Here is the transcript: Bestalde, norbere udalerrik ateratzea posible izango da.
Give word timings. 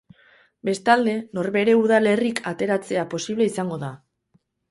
Bestalde, 0.69 1.13
norbere 1.39 1.75
udalerrik 1.81 2.41
ateratzea 2.53 3.05
posible 3.13 3.49
izango 3.51 3.79
da. 3.87 3.93